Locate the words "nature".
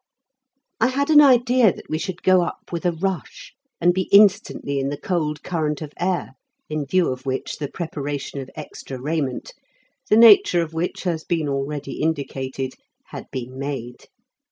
10.17-10.63